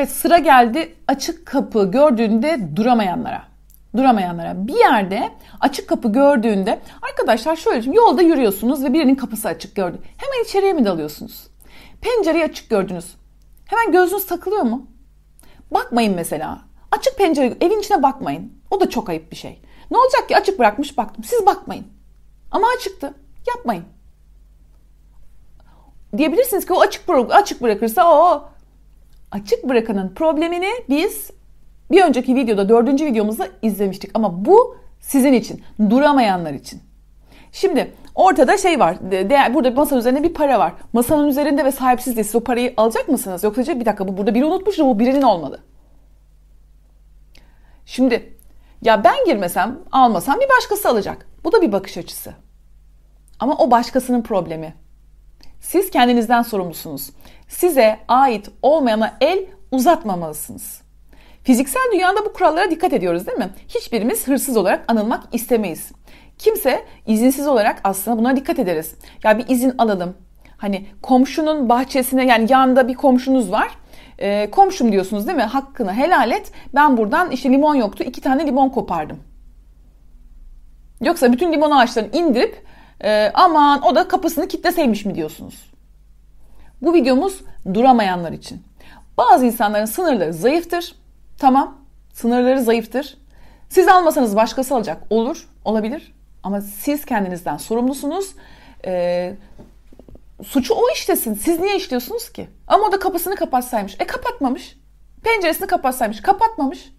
[0.00, 3.42] Evet sıra geldi açık kapı gördüğünde duramayanlara.
[3.96, 4.66] Duramayanlara.
[4.66, 5.28] Bir yerde
[5.60, 9.98] açık kapı gördüğünde arkadaşlar şöyle yolda yürüyorsunuz ve birinin kapısı açık gördü.
[10.16, 11.46] Hemen içeriye mi dalıyorsunuz?
[12.00, 13.04] Pencereyi açık gördünüz.
[13.66, 14.86] Hemen gözünüz takılıyor mu?
[15.70, 16.58] Bakmayın mesela.
[16.92, 18.52] Açık pencere evin içine bakmayın.
[18.70, 19.62] O da çok ayıp bir şey.
[19.90, 21.24] Ne olacak ki açık bırakmış baktım.
[21.24, 21.86] Siz bakmayın.
[22.50, 23.14] Ama açıktı.
[23.48, 23.84] Yapmayın.
[26.16, 28.50] Diyebilirsiniz ki o açık açık bırakırsa o
[29.30, 31.30] açık bırakanın problemini biz
[31.90, 34.10] bir önceki videoda dördüncü videomuzda izlemiştik.
[34.14, 36.80] Ama bu sizin için, duramayanlar için.
[37.52, 38.96] Şimdi ortada şey var.
[39.10, 40.72] Değer, burada masanın üzerinde bir para var.
[40.92, 43.44] Masanın üzerinde ve sahipsiz de siz o parayı alacak mısınız?
[43.44, 45.60] Yoksa bir dakika bu burada biri unutmuş da bu birinin olmalı.
[47.86, 48.36] Şimdi
[48.82, 51.26] ya ben girmesem, almasam bir başkası alacak.
[51.44, 52.34] Bu da bir bakış açısı.
[53.40, 54.74] Ama o başkasının problemi.
[55.60, 57.10] Siz kendinizden sorumlusunuz.
[57.50, 60.80] Size ait olmayana el uzatmamalısınız.
[61.42, 63.50] Fiziksel dünyada bu kurallara dikkat ediyoruz değil mi?
[63.68, 65.92] Hiçbirimiz hırsız olarak anılmak istemeyiz.
[66.38, 68.94] Kimse izinsiz olarak aslında buna dikkat ederiz.
[69.24, 70.16] Ya bir izin alalım.
[70.56, 73.68] Hani komşunun bahçesine yani yanında bir komşunuz var.
[74.18, 75.42] E, komşum diyorsunuz değil mi?
[75.42, 76.52] Hakkını helal et.
[76.74, 78.04] Ben buradan işte limon yoktu.
[78.04, 79.18] iki tane limon kopardım.
[81.00, 82.66] Yoksa bütün limon ağaçlarını indirip
[83.04, 85.69] e, aman o da kapısını kitleseymiş mi diyorsunuz?
[86.82, 87.40] Bu videomuz
[87.74, 88.62] duramayanlar için.
[89.18, 90.94] Bazı insanların sınırları zayıftır.
[91.38, 91.78] Tamam,
[92.12, 93.16] sınırları zayıftır.
[93.68, 95.02] Siz almasanız başkası alacak.
[95.10, 96.12] Olur, olabilir.
[96.42, 98.34] Ama siz kendinizden sorumlusunuz.
[98.84, 99.34] E,
[100.44, 101.34] suçu o işlesin.
[101.34, 102.48] Siz niye işliyorsunuz ki?
[102.66, 103.96] Ama o da kapısını kapatsaymış.
[104.00, 104.76] E kapatmamış.
[105.22, 106.22] Penceresini kapatsaymış.
[106.22, 106.92] Kapatmamış.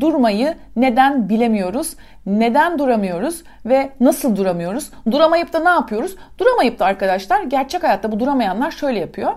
[0.00, 1.96] Durmayı neden bilemiyoruz?
[2.26, 4.90] Neden duramıyoruz ve nasıl duramıyoruz?
[5.10, 6.16] Duramayıp da ne yapıyoruz?
[6.38, 9.32] Duramayıp da arkadaşlar gerçek hayatta bu duramayanlar şöyle yapıyor.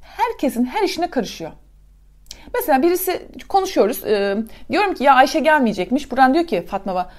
[0.00, 1.50] Herkesin her işine karışıyor.
[2.54, 4.04] Mesela birisi konuşuyoruz.
[4.04, 4.36] E,
[4.70, 6.10] diyorum ki ya Ayşe gelmeyecekmiş.
[6.10, 7.10] Buran diyor ki Fatma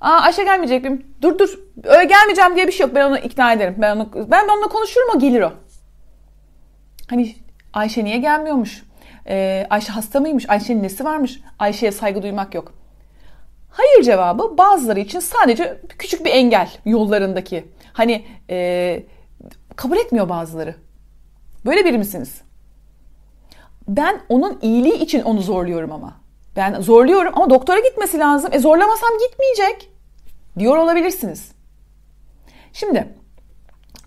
[0.00, 1.06] Aa Ayşe gelmeyecek miyim?
[1.22, 1.58] Dur dur.
[1.84, 2.94] Öyle gelmeyeceğim diye bir şey yok.
[2.94, 3.74] Ben onu ikna ederim.
[3.78, 5.52] Ben onu ben onunla konuşurum o gelir o.
[7.10, 7.36] Hani
[7.72, 8.82] Ayşe niye gelmiyormuş?
[9.26, 10.50] Ee, Ayşe hasta mıymış?
[10.50, 11.40] Ayşe'nin nesi varmış?
[11.58, 12.72] Ayşe'ye saygı duymak yok.
[13.70, 17.64] Hayır cevabı bazıları için sadece küçük bir engel yollarındaki.
[17.92, 19.02] Hani e,
[19.76, 20.74] kabul etmiyor bazıları.
[21.64, 22.40] Böyle biri misiniz?
[23.88, 26.16] Ben onun iyiliği için onu zorluyorum ama.
[26.56, 28.50] Ben zorluyorum ama doktora gitmesi lazım.
[28.52, 29.90] E zorlamasam gitmeyecek
[30.58, 31.52] diyor olabilirsiniz.
[32.72, 33.08] Şimdi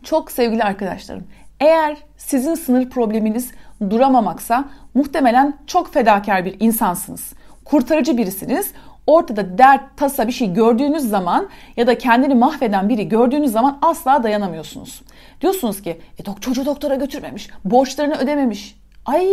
[0.04, 1.28] çok sevgili arkadaşlarım
[1.64, 3.52] eğer sizin sınır probleminiz
[3.90, 7.34] duramamaksa muhtemelen çok fedakar bir insansınız.
[7.66, 8.74] Kurtarıcı birisiniz.
[9.08, 14.24] Ortada dert, tasa bir şey gördüğünüz zaman ya da kendini mahveden biri gördüğünüz zaman asla
[14.24, 15.02] dayanamıyorsunuz.
[15.42, 18.80] Diyorsunuz ki e, çocuğu doktora götürmemiş, borçlarını ödememiş.
[19.06, 19.28] Ay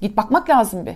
[0.00, 0.94] git bakmak lazım bir.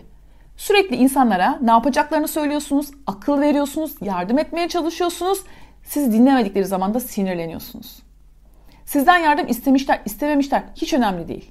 [0.56, 5.38] Sürekli insanlara ne yapacaklarını söylüyorsunuz, akıl veriyorsunuz, yardım etmeye çalışıyorsunuz.
[5.84, 8.02] Siz dinlemedikleri zaman da sinirleniyorsunuz.
[8.84, 11.50] Sizden yardım istemişler, istememişler hiç önemli değil.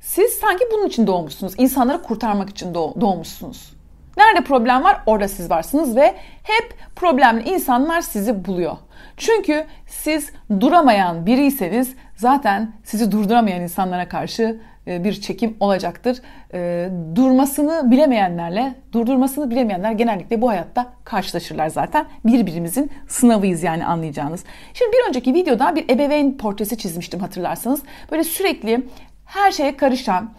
[0.00, 1.54] Siz sanki bunun için doğmuşsunuz.
[1.58, 3.74] İnsanları kurtarmak için doğmuşsunuz.
[4.16, 5.00] Nerede problem var?
[5.06, 8.76] Orada siz varsınız ve hep problemli insanlar sizi buluyor.
[9.16, 10.30] Çünkü siz
[10.60, 16.22] duramayan biriyseniz zaten sizi durduramayan insanlara karşı bir çekim olacaktır.
[16.54, 22.06] E, durmasını bilemeyenlerle, durdurmasını bilemeyenler genellikle bu hayatta karşılaşırlar zaten.
[22.24, 24.44] Birbirimizin sınavıyız yani anlayacağınız.
[24.74, 27.82] Şimdi bir önceki videoda bir ebeveyn portresi çizmiştim hatırlarsanız.
[28.10, 28.82] Böyle sürekli
[29.24, 30.30] her şeye karışan,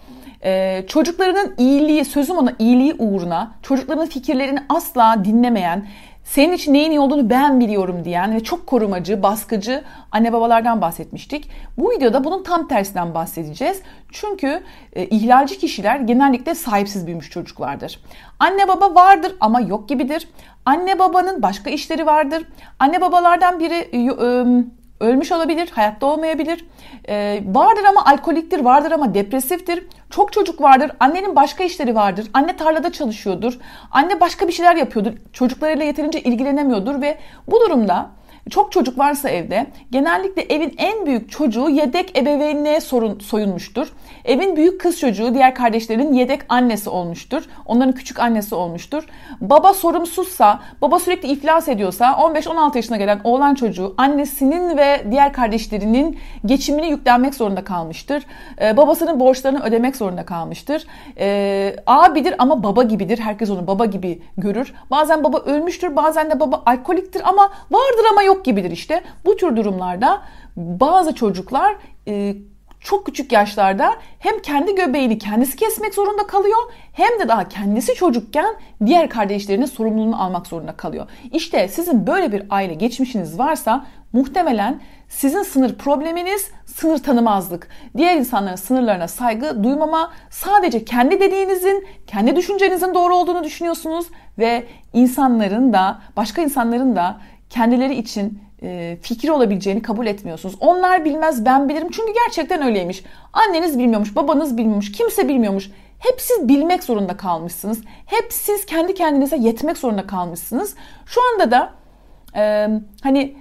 [0.44, 5.86] e, çocuklarının iyiliği, sözüm ona iyiliği uğruna, çocuklarının fikirlerini asla dinlemeyen,
[6.26, 11.50] senin için neyin iyi olduğunu ben biliyorum diyen ve çok korumacı, baskıcı anne babalardan bahsetmiştik.
[11.78, 13.82] Bu videoda bunun tam tersinden bahsedeceğiz.
[14.12, 14.64] Çünkü
[14.94, 18.00] e, ihlalci kişiler genellikle sahipsiz büyümüş çocuklardır.
[18.40, 20.28] Anne baba vardır ama yok gibidir.
[20.66, 22.44] Anne babanın başka işleri vardır.
[22.80, 24.46] Anne babalardan biri e, e,
[25.06, 26.66] ölmüş olabilir, hayatta olmayabilir.
[27.10, 29.84] Ee, vardır ama alkoliktir, vardır ama depresiftir.
[30.10, 32.28] Çok çocuk vardır, annenin başka işleri vardır.
[32.34, 33.60] Anne tarlada çalışıyordur,
[33.92, 35.12] anne başka bir şeyler yapıyordur.
[35.34, 37.18] Çocuklarıyla yeterince ilgilenemiyordur ve
[37.48, 38.10] bu durumda
[38.50, 43.88] çok çocuk varsa evde genellikle evin en büyük çocuğu yedek ebeveynliğe sorun, soyunmuştur.
[44.26, 47.44] Evin büyük kız çocuğu diğer kardeşlerin yedek annesi olmuştur.
[47.66, 49.04] Onların küçük annesi olmuştur.
[49.42, 56.20] Baba sorumsuzsa, baba sürekli iflas ediyorsa 15-16 yaşına gelen oğlan çocuğu annesinin ve diğer kardeşlerinin
[56.46, 58.24] geçimini yüklenmek zorunda kalmıştır.
[58.62, 60.88] Ee, babasının borçlarını ödemek zorunda kalmıştır.
[61.20, 63.20] Ee, abidir ama baba gibidir.
[63.20, 64.74] Herkes onu baba gibi görür.
[64.92, 69.04] Bazen baba ölmüştür, bazen de baba alkoliktir ama vardır ama yok yok gibidir işte.
[69.26, 70.22] Bu tür durumlarda
[70.56, 71.76] bazı çocuklar
[72.08, 72.36] e,
[72.80, 76.58] çok küçük yaşlarda hem kendi göbeğini kendisi kesmek zorunda kalıyor
[76.94, 78.56] hem de daha kendisi çocukken
[78.86, 81.08] diğer kardeşlerinin sorumluluğunu almak zorunda kalıyor.
[81.32, 87.68] İşte sizin böyle bir aile geçmişiniz varsa muhtemelen sizin sınır probleminiz sınır tanımazlık.
[87.98, 94.08] Diğer insanların sınırlarına saygı duymama, sadece kendi dediğinizin, kendi düşüncenizin doğru olduğunu düşünüyorsunuz
[94.40, 97.18] ve insanların da, başka insanların da
[97.50, 100.56] kendileri için e, fikir olabileceğini kabul etmiyorsunuz.
[100.60, 103.04] Onlar bilmez ben bilirim çünkü gerçekten öyleymiş.
[103.34, 105.72] Anneniz bilmiyormuş, babanız bilmiyormuş, kimse bilmiyormuş.
[106.00, 107.82] Hep siz bilmek zorunda kalmışsınız.
[108.06, 110.76] Hep siz kendi kendinize yetmek zorunda kalmışsınız.
[111.06, 111.74] Şu anda da
[112.36, 112.68] e,
[113.04, 113.38] hani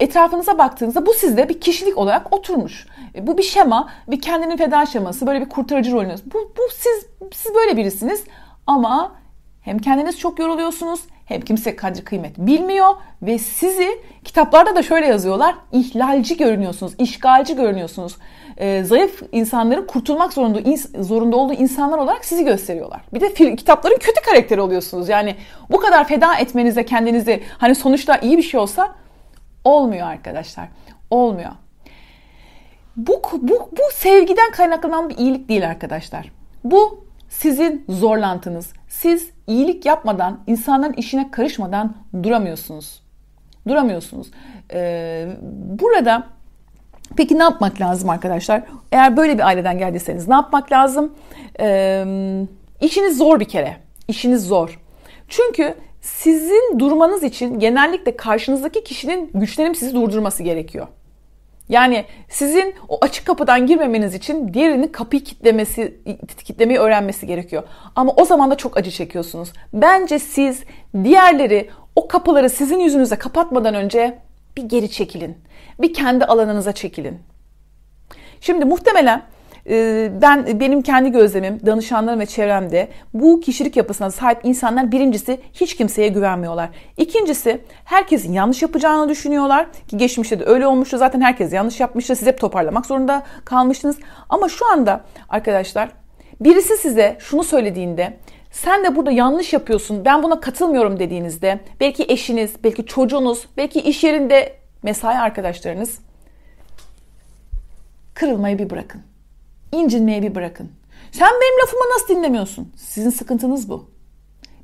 [0.00, 2.86] etrafınıza baktığınızda bu sizde bir kişilik olarak oturmuş.
[3.14, 6.26] E, bu bir şema, bir kendini feda şeması, böyle bir kurtarıcı rolünüz.
[6.26, 8.24] Bu, bu siz, siz böyle birisiniz
[8.66, 9.12] ama
[9.60, 12.90] hem kendiniz çok yoruluyorsunuz hem kimse kadri kıymet bilmiyor
[13.22, 13.88] ve sizi
[14.24, 15.54] kitaplarda da şöyle yazıyorlar.
[15.72, 18.16] ihlalci görünüyorsunuz, işgalci görünüyorsunuz.
[18.56, 23.00] E, zayıf insanların kurtulmak zorunda ins- zorunda olduğu insanlar olarak sizi gösteriyorlar.
[23.14, 25.08] Bir de fil, kitapların kötü karakteri oluyorsunuz.
[25.08, 25.36] Yani
[25.70, 28.94] bu kadar feda etmenize kendinizi hani sonuçta iyi bir şey olsa
[29.64, 30.68] olmuyor arkadaşlar.
[31.10, 31.50] Olmuyor.
[32.96, 36.32] Bu, bu, bu sevgiden kaynaklanan bir iyilik değil arkadaşlar.
[36.64, 38.72] Bu sizin zorlantınız.
[38.92, 43.02] Siz iyilik yapmadan, insanların işine karışmadan duramıyorsunuz.
[43.68, 44.30] Duramıyorsunuz.
[44.72, 45.28] Ee,
[45.80, 46.26] burada
[47.16, 48.62] peki ne yapmak lazım arkadaşlar?
[48.92, 51.14] Eğer böyle bir aileden geldiyseniz ne yapmak lazım?
[51.60, 52.04] Ee,
[52.80, 53.76] işiniz zor bir kere.
[54.08, 54.80] İşiniz zor.
[55.28, 60.86] Çünkü sizin durmanız için genellikle karşınızdaki kişinin güçlenip sizi durdurması gerekiyor.
[61.68, 66.00] Yani sizin o açık kapıdan girmemeniz için diğerinin kapıyı kitlemesi,
[66.44, 67.62] kitlemeyi öğrenmesi gerekiyor.
[67.96, 69.52] Ama o zaman da çok acı çekiyorsunuz.
[69.72, 70.64] Bence siz
[71.04, 74.18] diğerleri o kapıları sizin yüzünüze kapatmadan önce
[74.56, 75.38] bir geri çekilin.
[75.80, 77.18] Bir kendi alanınıza çekilin.
[78.40, 79.22] Şimdi muhtemelen
[80.22, 86.08] ben benim kendi gözlemim, danışanlarım ve çevremde bu kişilik yapısına sahip insanlar birincisi hiç kimseye
[86.08, 86.70] güvenmiyorlar.
[86.96, 90.98] İkincisi herkesin yanlış yapacağını düşünüyorlar ki geçmişte de öyle olmuştu.
[90.98, 92.16] Zaten herkes yanlış yapmıştı.
[92.16, 93.96] Siz hep toparlamak zorunda kalmıştınız.
[94.28, 95.88] Ama şu anda arkadaşlar
[96.40, 98.16] birisi size şunu söylediğinde
[98.50, 104.04] sen de burada yanlış yapıyorsun, ben buna katılmıyorum dediğinizde belki eşiniz, belki çocuğunuz, belki iş
[104.04, 105.98] yerinde mesai arkadaşlarınız
[108.14, 109.11] kırılmayı bir bırakın
[109.72, 110.70] incinmeye bir bırakın.
[111.12, 112.72] Sen benim lafımı nasıl dinlemiyorsun?
[112.76, 113.90] Sizin sıkıntınız bu.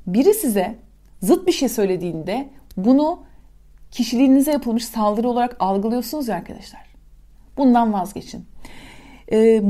[0.07, 0.75] Biri size
[1.21, 3.19] zıt bir şey söylediğinde bunu
[3.91, 6.81] kişiliğinize yapılmış saldırı olarak algılıyorsunuz ya arkadaşlar.
[7.57, 8.45] Bundan vazgeçin.
[9.31, 9.61] Ee,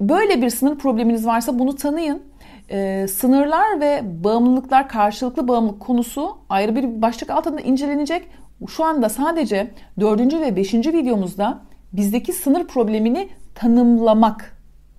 [0.00, 2.22] böyle bir sınır probleminiz varsa bunu tanıyın.
[2.70, 8.28] Ee, sınırlar ve bağımlılıklar, karşılıklı bağımlılık konusu ayrı bir başlık altında incelenecek.
[8.68, 9.70] Şu anda sadece
[10.00, 11.62] dördüncü ve beşinci videomuzda
[11.92, 14.57] bizdeki sınır problemini tanımlamak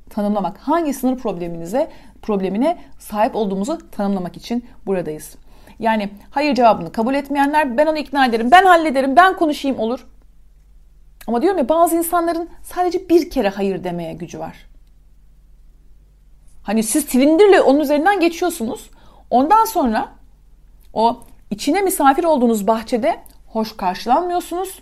[0.10, 0.58] tanımlamak.
[0.58, 1.92] Hangi sınır probleminize
[2.22, 5.36] problemine sahip olduğumuzu tanımlamak için buradayız.
[5.80, 10.08] Yani hayır cevabını kabul etmeyenler ben onu ikna ederim, ben hallederim, ben konuşayım olur.
[11.28, 14.70] Ama diyorum ya bazı insanların sadece bir kere hayır demeye gücü var.
[16.64, 18.90] Hani siz silindirle onun üzerinden geçiyorsunuz.
[19.30, 20.10] Ondan sonra
[20.94, 24.80] o içine misafir olduğunuz bahçede hoş karşılanmıyorsunuz.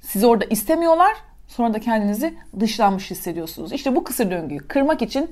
[0.00, 1.14] Sizi orada istemiyorlar
[1.48, 3.72] Sonra da kendinizi dışlanmış hissediyorsunuz.
[3.72, 5.30] İşte bu kısır döngüyü kırmak için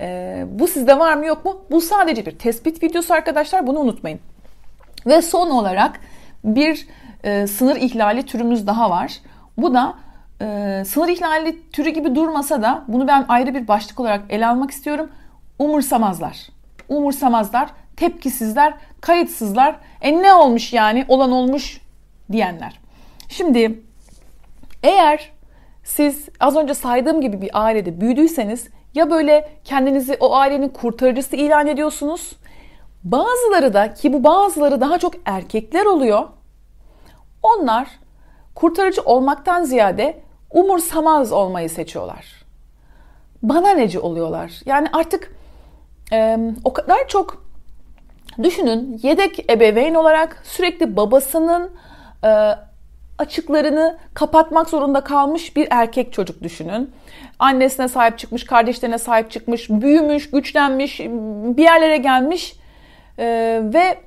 [0.00, 1.60] e, bu sizde var mı yok mu?
[1.70, 3.66] Bu sadece bir tespit videosu arkadaşlar.
[3.66, 4.20] Bunu unutmayın.
[5.06, 6.00] Ve son olarak
[6.44, 6.88] bir
[7.24, 9.20] e, sınır ihlali türümüz daha var.
[9.58, 9.94] Bu da
[10.40, 14.70] e, sınır ihlali türü gibi durmasa da bunu ben ayrı bir başlık olarak ele almak
[14.70, 15.10] istiyorum.
[15.58, 16.48] Umursamazlar.
[16.88, 19.76] Umursamazlar, tepkisizler, kayıtsızlar.
[20.00, 21.04] E ne olmuş yani?
[21.08, 21.80] Olan olmuş
[22.32, 22.80] diyenler.
[23.28, 23.80] Şimdi
[24.82, 25.35] eğer
[25.86, 31.66] siz az önce saydığım gibi bir ailede büyüdüyseniz ya böyle kendinizi o ailenin kurtarıcısı ilan
[31.66, 32.32] ediyorsunuz.
[33.04, 36.28] Bazıları da ki bu bazıları daha çok erkekler oluyor.
[37.42, 37.88] Onlar
[38.54, 42.26] kurtarıcı olmaktan ziyade umursamaz olmayı seçiyorlar.
[43.42, 44.60] Bana neci oluyorlar.
[44.64, 45.32] Yani artık
[46.12, 47.46] e, o kadar çok
[48.42, 51.70] düşünün yedek ebeveyn olarak sürekli babasının
[52.24, 52.28] e,
[53.18, 56.90] açıklarını kapatmak zorunda kalmış bir erkek çocuk düşünün.
[57.38, 61.00] Annesine sahip çıkmış, kardeşlerine sahip çıkmış, büyümüş, güçlenmiş,
[61.56, 62.56] bir yerlere gelmiş
[63.18, 63.98] ee, ve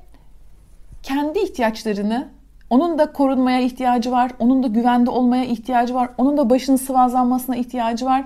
[1.02, 2.28] kendi ihtiyaçlarını
[2.70, 7.56] onun da korunmaya ihtiyacı var, onun da güvende olmaya ihtiyacı var, onun da başının sıvazlanmasına
[7.56, 8.24] ihtiyacı var.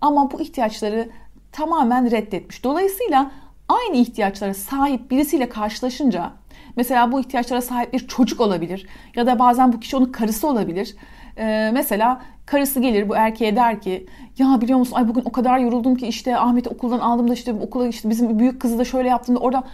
[0.00, 1.08] Ama bu ihtiyaçları
[1.52, 2.64] tamamen reddetmiş.
[2.64, 3.30] Dolayısıyla
[3.68, 6.30] aynı ihtiyaçlara sahip birisiyle karşılaşınca
[6.76, 10.96] Mesela bu ihtiyaçlara sahip bir çocuk olabilir ya da bazen bu kişi onun karısı olabilir.
[11.38, 14.06] e, mesela karısı gelir bu erkeğe der ki
[14.38, 17.52] ya biliyor musun ay bugün o kadar yoruldum ki işte Ahmet'i okuldan aldım da işte
[17.52, 19.64] okula işte bizim büyük kızı da şöyle yaptım da oradan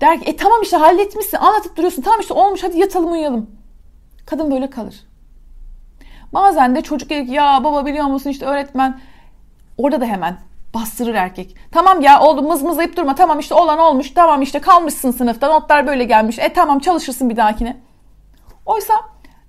[0.00, 3.50] der ki e tamam işte halletmişsin anlatıp duruyorsun tamam işte olmuş hadi yatalım uyuyalım.
[4.26, 5.04] Kadın böyle kalır.
[6.32, 9.00] Bazen de çocuk gelir ki ya baba biliyor musun işte öğretmen
[9.78, 10.38] orada da hemen
[10.74, 11.56] bastırır erkek.
[11.72, 15.86] Tamam ya oldu mız mızlayıp durma tamam işte olan olmuş tamam işte kalmışsın sınıfta notlar
[15.86, 17.76] böyle gelmiş e tamam çalışırsın bir dahakine.
[18.66, 18.94] Oysa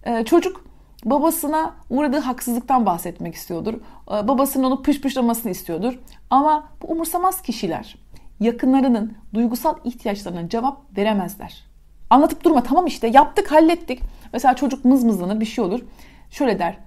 [0.03, 0.65] e, çocuk
[1.05, 3.73] babasına uğradığı haksızlıktan bahsetmek istiyordur.
[4.07, 5.99] E, babasının onu pışpışlamasını istiyordur.
[6.29, 7.95] Ama bu umursamaz kişiler
[8.39, 11.63] yakınlarının duygusal ihtiyaçlarına cevap veremezler.
[12.09, 14.01] Anlatıp durma tamam işte yaptık hallettik.
[14.33, 15.79] Mesela çocuk mızmızlanır bir şey olur.
[16.31, 16.77] Şöyle der.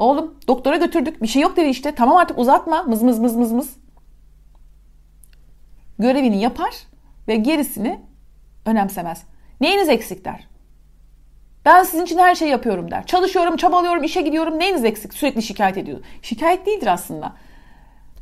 [0.00, 1.94] Oğlum doktora götürdük bir şey yok dedi işte.
[1.94, 3.76] Tamam artık uzatma mız mız mız mız mız.
[5.98, 6.74] Görevini yapar
[7.28, 8.00] ve gerisini
[8.66, 9.22] önemsemez.
[9.60, 10.48] Neyiniz eksik der.
[11.64, 13.06] Ben sizin için her şeyi yapıyorum der.
[13.06, 14.58] Çalışıyorum, çabalıyorum, işe gidiyorum.
[14.58, 15.14] Neyiniz eksik?
[15.14, 16.00] Sürekli şikayet ediyor.
[16.22, 17.32] Şikayet değildir aslında.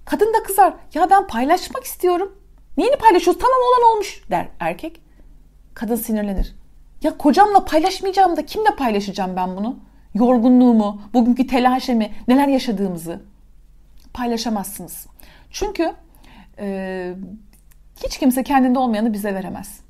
[0.04, 0.75] Kadın da kızar.
[0.94, 2.38] Ya ben paylaşmak istiyorum.
[2.76, 3.40] Neyini paylaşıyorsun?
[3.40, 5.00] Tamam olan olmuş der erkek.
[5.75, 6.54] Kadın sinirlenir.
[7.02, 9.88] Ya kocamla paylaşmayacağım da kimle paylaşacağım ben bunu?
[10.14, 13.22] Yorgunluğumu, bugünkü telaşemi, neler yaşadığımızı
[14.14, 15.06] paylaşamazsınız.
[15.50, 15.92] Çünkü
[16.58, 17.14] e,
[18.04, 19.80] hiç kimse kendinde olmayanı bize veremez.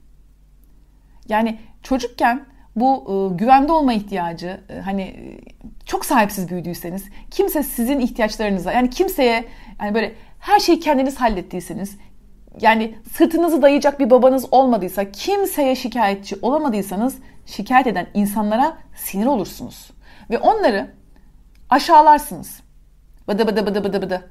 [1.28, 2.44] Yani çocukken
[2.76, 5.40] bu e, güvende olma ihtiyacı e, hani e,
[5.86, 9.44] çok sahipsiz büyüdüyseniz kimse sizin ihtiyaçlarınıza yani kimseye
[9.82, 11.96] yani böyle her şeyi kendiniz hallettiyseniz
[12.60, 19.90] yani sırtınızı dayayacak bir babanız olmadıysa kimseye şikayetçi olamadıysanız şikayet eden insanlara sinir olursunuz.
[20.30, 20.90] Ve onları
[21.70, 22.60] aşağılarsınız.
[23.28, 24.30] Bıdı bıdı bıdı bıdı bıdı.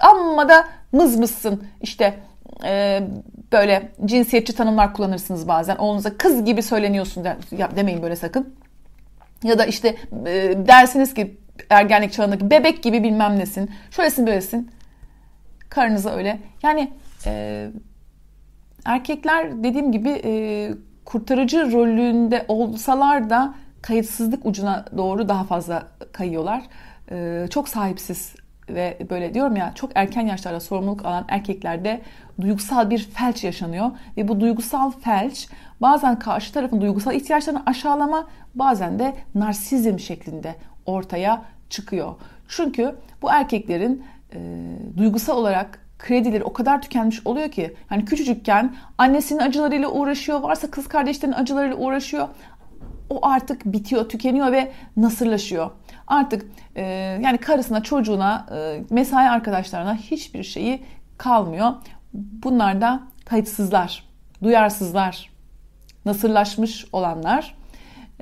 [0.00, 2.18] Amma da mızmızsın işte
[2.64, 3.02] e,
[3.52, 5.76] böyle cinsiyetçi tanımlar kullanırsınız bazen.
[5.76, 8.54] Oğlunuza kız gibi söyleniyorsun der, ya demeyin böyle sakın.
[9.42, 9.96] Ya da işte
[10.26, 11.36] e, dersiniz ki
[11.70, 13.70] ergenlik çağındaki bebek gibi bilmem nesin.
[13.90, 14.70] Şöylesin böylesin.
[15.68, 16.38] Karınıza öyle.
[16.62, 16.92] Yani
[17.26, 17.68] e,
[18.84, 20.70] erkekler dediğim gibi e,
[21.04, 26.62] kurtarıcı rolünde olsalar da kayıtsızlık ucuna doğru daha fazla kayıyorlar.
[27.10, 28.34] E, çok sahipsiz
[28.68, 32.02] ve böyle diyorum ya çok erken yaşlarda sorumluluk alan erkeklerde
[32.40, 35.48] duygusal bir felç yaşanıyor ve bu duygusal felç
[35.80, 40.54] bazen karşı tarafın duygusal ihtiyaçlarını aşağılama bazen de narsizm şeklinde
[40.86, 42.14] ortaya çıkıyor.
[42.48, 44.38] Çünkü bu erkeklerin e,
[44.96, 50.88] duygusal olarak kredileri o kadar tükenmiş oluyor ki hani küçücükken annesinin acılarıyla uğraşıyor varsa kız
[50.88, 52.28] kardeşlerinin acılarıyla uğraşıyor
[53.10, 55.70] o artık bitiyor tükeniyor ve nasırlaşıyor
[56.06, 56.82] artık e,
[57.22, 60.82] yani karısına çocuğuna e, mesai arkadaşlarına hiçbir şeyi
[61.18, 61.72] kalmıyor
[62.12, 64.04] bunlar da kayıtsızlar
[64.42, 65.30] duyarsızlar
[66.04, 67.62] nasırlaşmış olanlar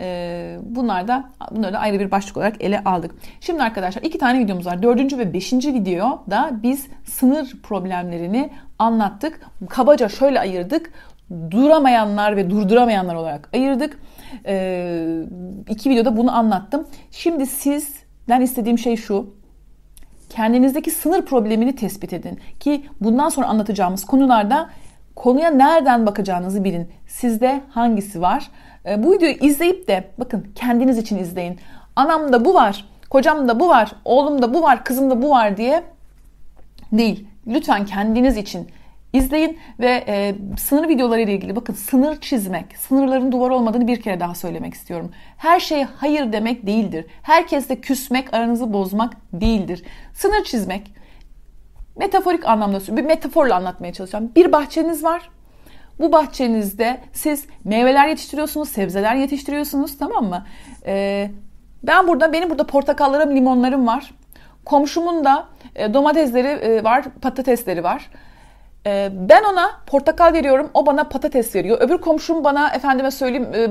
[0.01, 3.15] ee, bunlar da bunları da ayrı bir başlık olarak ele aldık.
[3.41, 4.83] Şimdi arkadaşlar iki tane videomuz var.
[4.83, 9.41] Dördüncü ve beşinci videoda biz sınır problemlerini anlattık.
[9.69, 10.93] Kabaca şöyle ayırdık.
[11.51, 13.99] Duramayanlar ve durduramayanlar olarak ayırdık.
[14.47, 15.23] Ee,
[15.69, 16.87] iki videoda bunu anlattım.
[17.11, 19.35] Şimdi sizden istediğim şey şu.
[20.29, 22.41] Kendinizdeki sınır problemini tespit edin.
[22.61, 24.71] Ki bundan sonra anlatacağımız konularda
[25.17, 26.89] konuya nereden bakacağınızı bilin.
[27.07, 28.51] Sizde hangisi var?
[28.87, 31.59] E, bu videoyu izleyip de bakın kendiniz için izleyin.
[31.97, 35.83] Anamda bu var, kocamda bu var, oğlumda bu var, kızımda bu var diye
[36.93, 37.27] değil.
[37.47, 38.69] Lütfen kendiniz için
[39.13, 44.21] izleyin ve e, sınır videoları ile ilgili bakın sınır çizmek, sınırların duvar olmadığını bir kere
[44.21, 45.11] daha söylemek istiyorum.
[45.37, 47.07] Her şeye hayır demek değildir.
[47.23, 49.83] Herkesle küsmek, aranızı bozmak değildir.
[50.15, 50.95] Sınır çizmek,
[51.97, 54.33] metaforik anlamda bir metaforla anlatmaya çalışacağım.
[54.37, 55.31] Bir bahçeniz var.
[55.99, 60.47] Bu bahçenizde siz meyveler yetiştiriyorsunuz, sebzeler yetiştiriyorsunuz tamam mı?
[60.87, 61.31] Ee,
[61.83, 64.15] ben burada, benim burada portakallarım, limonlarım var.
[64.65, 68.11] Komşumun da e, domatesleri e, var, patatesleri var.
[68.87, 71.81] E, ben ona portakal veriyorum, o bana patates veriyor.
[71.81, 73.69] Öbür komşum bana efendime söyleyeyim e,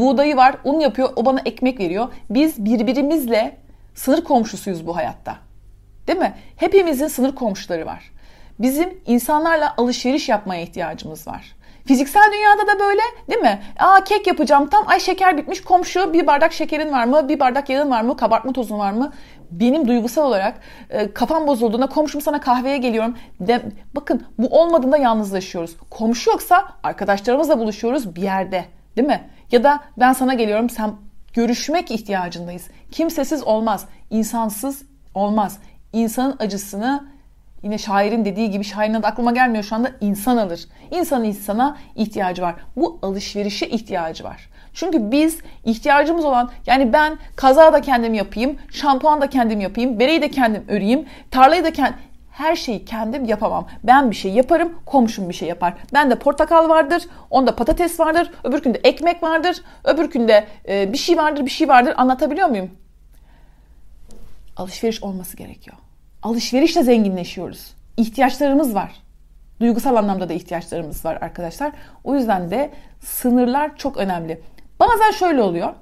[0.00, 2.08] buğdayı var, un yapıyor, o bana ekmek veriyor.
[2.30, 3.56] Biz birbirimizle
[3.94, 5.36] sınır komşusuyuz bu hayatta.
[6.06, 6.34] Değil mi?
[6.56, 8.10] Hepimizin sınır komşuları var.
[8.58, 11.56] Bizim insanlarla alışveriş yapmaya ihtiyacımız var.
[11.86, 13.60] Fiziksel dünyada da böyle değil mi?
[13.78, 17.28] Aa kek yapacağım tam ay şeker bitmiş komşu bir bardak şekerin var mı?
[17.28, 18.16] Bir bardak yağın var mı?
[18.16, 19.12] Kabartma tozun var mı?
[19.50, 20.60] Benim duygusal olarak
[20.90, 23.16] e, kafam bozulduğunda komşum sana kahveye geliyorum.
[23.40, 23.62] De,
[23.94, 25.76] bakın bu olmadığında yalnızlaşıyoruz.
[25.90, 28.64] Komşu yoksa arkadaşlarımızla buluşuyoruz bir yerde
[28.96, 29.30] değil mi?
[29.52, 30.90] Ya da ben sana geliyorum sen
[31.34, 32.68] görüşmek ihtiyacındayız.
[32.90, 33.84] Kimsesiz olmaz.
[34.10, 34.82] insansız
[35.14, 35.58] olmaz.
[35.92, 37.16] İnsanın acısını
[37.62, 40.68] Yine şairin dediği gibi şairin adı aklıma gelmiyor şu anda insan alır.
[40.90, 42.54] İnsanın insana ihtiyacı var.
[42.76, 44.48] Bu alışverişe ihtiyacı var.
[44.76, 50.22] Çünkü biz ihtiyacımız olan yani ben kaza da kendim yapayım, şampuan da kendim yapayım, bereyi
[50.22, 51.98] de kendim öreyim, tarlayı da kendim
[52.30, 53.66] her şeyi kendim yapamam.
[53.84, 55.74] Ben bir şey yaparım, komşum bir şey yapar.
[55.92, 60.98] Ben de portakal vardır, onda patates vardır, öbür günde ekmek vardır, öbür günde e, bir
[60.98, 61.94] şey vardır, bir şey vardır.
[61.96, 62.70] Anlatabiliyor muyum?
[64.56, 65.76] Alışveriş olması gerekiyor.
[66.22, 67.74] Alışverişle zenginleşiyoruz.
[67.96, 68.92] İhtiyaçlarımız var.
[69.60, 71.72] Duygusal anlamda da ihtiyaçlarımız var arkadaşlar.
[72.04, 74.40] O yüzden de sınırlar çok önemli.
[74.80, 75.72] Bazen şöyle oluyor.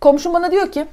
[0.00, 0.86] Komşum bana diyor ki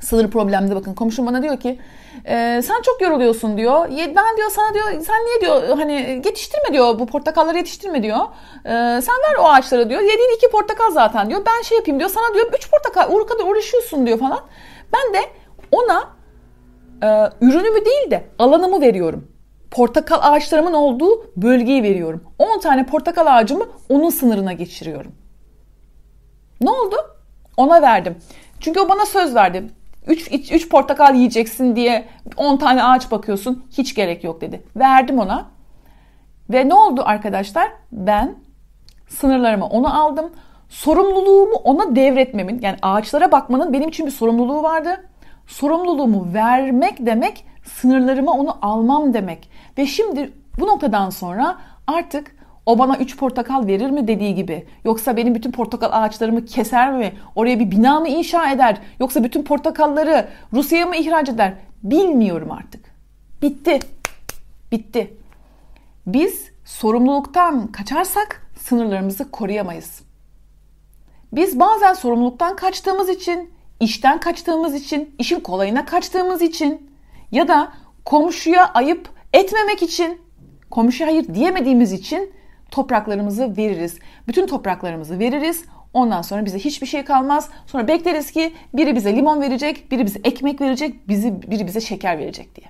[0.00, 1.78] sınır problemde bakın komşum bana diyor ki
[2.24, 3.88] e, sen çok yoruluyorsun diyor.
[3.90, 8.18] Ben diyor sana diyor sen niye diyor hani yetiştirme diyor bu portakalları yetiştirme diyor.
[8.64, 8.70] E,
[9.02, 10.00] sen ver o ağaçlara diyor.
[10.00, 11.42] Yediğin iki portakal zaten diyor.
[11.46, 14.40] Ben şey yapayım diyor sana diyor üç portakal o kadar uğraşıyorsun diyor falan.
[14.92, 15.26] Ben de
[15.72, 16.08] ona
[17.02, 19.28] e, ürünümü değil de alanımı veriyorum.
[19.70, 22.24] Portakal ağaçlarımın olduğu bölgeyi veriyorum.
[22.38, 25.12] 10 tane portakal ağacımı onun sınırına geçiriyorum.
[26.60, 26.96] Ne oldu?
[27.56, 28.16] Ona verdim.
[28.60, 29.64] Çünkü o bana söz verdi.
[30.06, 33.64] 3 3 portakal yiyeceksin diye 10 tane ağaç bakıyorsun.
[33.78, 34.62] Hiç gerek yok dedi.
[34.76, 35.46] Verdim ona.
[36.50, 37.70] Ve ne oldu arkadaşlar?
[37.92, 38.34] Ben
[39.08, 40.32] sınırlarımı ona aldım.
[40.68, 45.04] Sorumluluğumu ona devretmemin yani ağaçlara bakmanın benim için bir sorumluluğu vardı.
[45.46, 49.50] Sorumluluğumu vermek demek sınırlarıma onu almam demek.
[49.78, 52.36] Ve şimdi bu noktadan sonra artık
[52.68, 54.66] o bana 3 portakal verir mi dediği gibi.
[54.84, 57.12] Yoksa benim bütün portakal ağaçlarımı keser mi?
[57.34, 58.78] Oraya bir bina mı inşa eder?
[59.00, 61.54] Yoksa bütün portakalları Rusya'ya mı ihraç eder?
[61.82, 62.94] Bilmiyorum artık.
[63.42, 63.78] Bitti.
[64.72, 65.14] Bitti.
[66.06, 70.02] Biz sorumluluktan kaçarsak sınırlarımızı koruyamayız.
[71.32, 76.90] Biz bazen sorumluluktan kaçtığımız için, işten kaçtığımız için, işin kolayına kaçtığımız için
[77.32, 77.72] ya da
[78.04, 80.20] komşuya ayıp etmemek için,
[80.70, 82.37] komşuya hayır diyemediğimiz için
[82.70, 83.98] topraklarımızı veririz.
[84.28, 85.64] Bütün topraklarımızı veririz.
[85.94, 87.50] Ondan sonra bize hiçbir şey kalmaz.
[87.66, 92.18] Sonra bekleriz ki biri bize limon verecek, biri bize ekmek verecek, bizi biri bize şeker
[92.18, 92.66] verecek diye.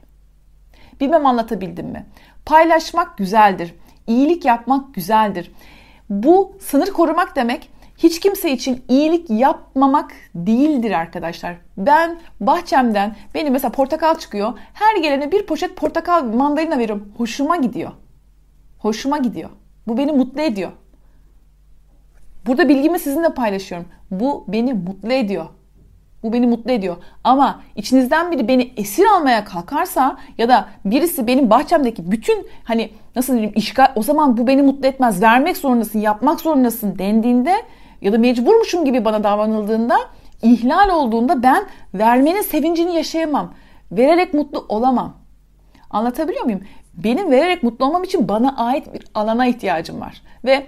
[1.01, 2.07] Bilmem anlatabildim mi?
[2.46, 3.75] Paylaşmak güzeldir.
[4.07, 5.53] İyilik yapmak güzeldir.
[6.11, 11.57] Bu sınır korumak demek hiç kimse için iyilik yapmamak değildir arkadaşlar.
[11.77, 14.59] Ben bahçemden benim mesela portakal çıkıyor.
[14.73, 17.12] Her gelene bir poşet portakal mandalina veriyorum.
[17.16, 17.90] Hoşuma gidiyor.
[18.79, 19.51] Hoşuma gidiyor.
[19.88, 20.70] Bu beni mutlu ediyor.
[22.46, 23.88] Burada bilgimi sizinle paylaşıyorum.
[24.11, 25.46] Bu beni mutlu ediyor.
[26.22, 26.96] Bu beni mutlu ediyor.
[27.24, 33.33] Ama içinizden biri beni esir almaya kalkarsa ya da birisi benim bahçemdeki bütün hani nasıl
[33.33, 35.22] diyeyim işgal o zaman bu beni mutlu etmez.
[35.22, 37.55] Vermek zorundasın, yapmak zorundasın dendiğinde
[38.01, 39.96] ya da mecburmuşum gibi bana davranıldığında
[40.42, 43.55] ihlal olduğunda ben vermenin sevincini yaşayamam.
[43.92, 45.16] Vererek mutlu olamam.
[45.90, 46.61] Anlatabiliyor muyum?
[46.99, 50.23] Benim vererek mutlu olmam için bana ait bir alana ihtiyacım var.
[50.45, 50.67] Ve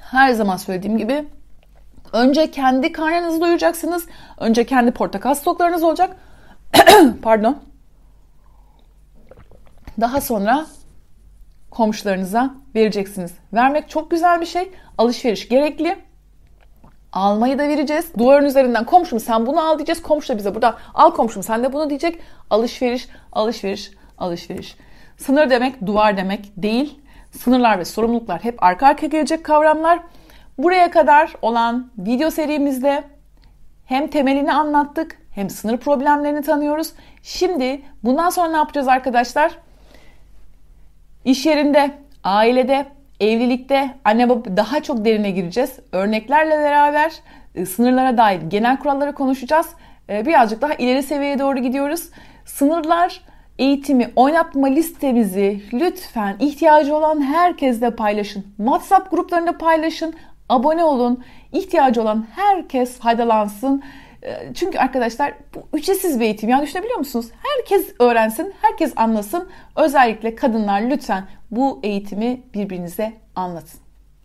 [0.00, 1.24] her zaman söylediğim gibi
[2.12, 4.06] önce kendi karnınızı doyuracaksınız.
[4.38, 6.16] Önce kendi portakal stoklarınız olacak.
[7.22, 7.58] Pardon.
[10.00, 10.66] Daha sonra
[11.70, 13.32] komşularınıza vereceksiniz.
[13.52, 14.70] Vermek çok güzel bir şey.
[14.98, 15.98] Alışveriş gerekli.
[17.12, 18.12] Almayı da vereceğiz.
[18.18, 20.02] Duvarın üzerinden komşum sen bunu al diyeceğiz.
[20.02, 22.18] Komşu da bize burada al komşum sen de bunu diyecek.
[22.50, 24.76] Alışveriş, alışveriş, alışveriş.
[25.22, 27.00] Sınır demek duvar demek değil.
[27.30, 29.98] Sınırlar ve sorumluluklar hep arka arkaya gelecek kavramlar.
[30.58, 33.04] Buraya kadar olan video serimizde
[33.84, 36.92] hem temelini anlattık hem sınır problemlerini tanıyoruz.
[37.22, 39.52] Şimdi bundan sonra ne yapacağız arkadaşlar?
[41.24, 41.90] İş yerinde,
[42.24, 42.86] ailede,
[43.20, 45.78] evlilikte anne baba daha çok derine gireceğiz.
[45.92, 47.12] Örneklerle beraber
[47.54, 49.66] e, sınırlara dair genel kuralları konuşacağız.
[50.08, 52.10] E, birazcık daha ileri seviyeye doğru gidiyoruz.
[52.44, 58.46] Sınırlar eğitimi oynatma listemizi lütfen ihtiyacı olan herkesle paylaşın.
[58.56, 60.14] WhatsApp gruplarında paylaşın.
[60.48, 61.24] Abone olun.
[61.52, 63.82] İhtiyacı olan herkes faydalansın.
[64.22, 66.48] Ee, çünkü arkadaşlar bu ücretsiz bir eğitim.
[66.48, 67.26] Yani düşünebiliyor musunuz?
[67.42, 69.48] Herkes öğrensin, herkes anlasın.
[69.76, 73.80] Özellikle kadınlar lütfen bu eğitimi birbirinize anlatın.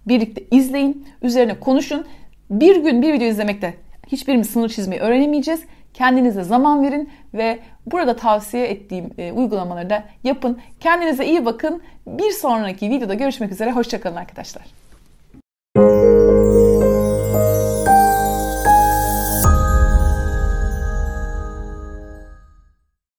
[0.07, 2.05] Birlikte izleyin, üzerine konuşun.
[2.49, 3.73] Bir gün bir video izlemekte
[4.07, 5.61] hiçbirimiz sınır çizmeyi öğrenemeyeceğiz.
[5.93, 7.59] Kendinize zaman verin ve
[7.91, 10.59] burada tavsiye ettiğim e, uygulamaları da yapın.
[10.79, 11.81] Kendinize iyi bakın.
[12.07, 13.71] Bir sonraki videoda görüşmek üzere.
[13.71, 14.86] Hoşçakalın arkadaşlar.